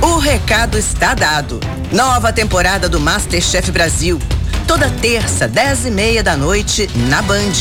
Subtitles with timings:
[0.00, 1.58] O recado está dado.
[1.92, 4.18] Nova temporada do Masterchef Brasil.
[4.66, 7.52] Toda terça, dez e meia da noite, na Band.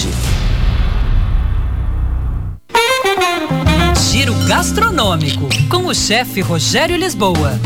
[4.11, 7.59] Giro gastronômico com o chefe Rogério Lisboa.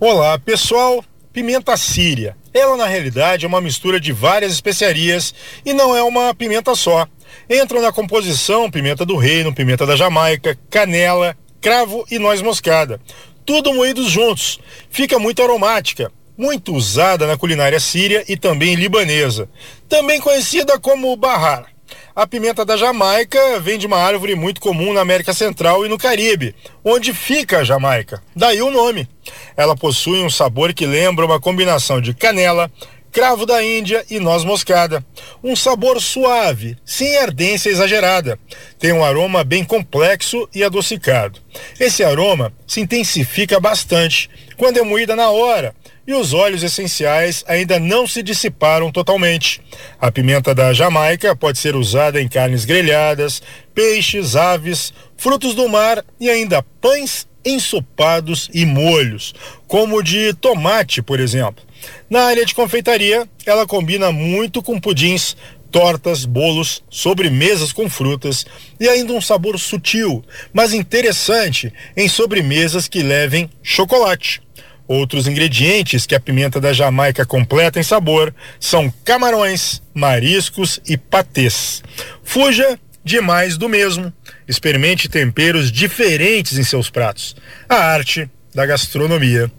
[0.00, 1.04] Olá, pessoal.
[1.32, 2.36] Pimenta síria.
[2.52, 5.32] Ela, na realidade, é uma mistura de várias especiarias
[5.64, 7.06] e não é uma pimenta só.
[7.48, 13.00] Entram na composição pimenta do reino, pimenta da Jamaica, canela, cravo e noz moscada.
[13.44, 14.60] Tudo moídos juntos.
[14.90, 19.48] Fica muito aromática, muito usada na culinária síria e também libanesa,
[19.88, 21.66] também conhecida como bahar.
[22.14, 25.96] A pimenta da Jamaica vem de uma árvore muito comum na América Central e no
[25.96, 28.22] Caribe, onde fica a Jamaica.
[28.34, 29.08] Daí o nome.
[29.56, 32.70] Ela possui um sabor que lembra uma combinação de canela,
[33.18, 35.04] cravo da Índia e noz moscada.
[35.42, 38.38] Um sabor suave, sem ardência exagerada.
[38.78, 41.40] Tem um aroma bem complexo e adocicado.
[41.80, 45.74] Esse aroma se intensifica bastante quando é moída na hora
[46.06, 49.60] e os óleos essenciais ainda não se dissiparam totalmente.
[50.00, 53.42] A pimenta da Jamaica pode ser usada em carnes grelhadas,
[53.74, 59.34] peixes, aves, frutos do mar e ainda pães ensopados e molhos,
[59.66, 61.67] como o de tomate, por exemplo.
[62.08, 65.36] Na área de confeitaria, ela combina muito com pudins,
[65.70, 68.46] tortas, bolos, sobremesas com frutas
[68.80, 74.40] e ainda um sabor sutil, mas interessante em sobremesas que levem chocolate.
[74.86, 81.82] Outros ingredientes que a pimenta da Jamaica completa em sabor são camarões, mariscos e patês.
[82.24, 84.10] Fuja de mais do mesmo.
[84.46, 87.36] Experimente temperos diferentes em seus pratos.
[87.68, 89.50] A arte da gastronomia.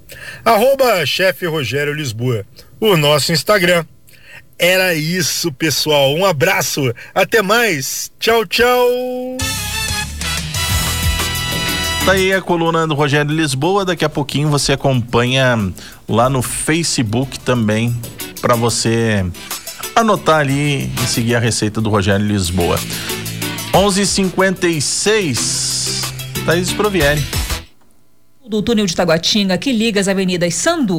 [0.43, 2.43] Arroba chefe Rogério Lisboa,
[2.79, 3.85] o nosso Instagram.
[4.57, 6.13] Era isso, pessoal.
[6.13, 6.93] Um abraço.
[7.15, 8.11] Até mais.
[8.19, 8.89] Tchau, tchau.
[12.05, 13.85] Tá aí a coluna do Rogério Lisboa.
[13.85, 15.71] Daqui a pouquinho você acompanha
[16.09, 17.95] lá no Facebook também
[18.41, 19.25] para você
[19.95, 22.77] anotar ali e seguir a receita do Rogério Lisboa.
[23.73, 26.03] 11:56.
[26.45, 27.23] Thaís Provieri
[28.49, 30.97] do túnel de Taguatinga que liga as avenidas Sandu